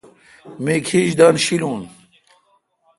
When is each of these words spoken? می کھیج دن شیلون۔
می 0.63 0.75
کھیج 0.87 1.09
دن 1.19 1.35
شیلون۔ 1.43 1.81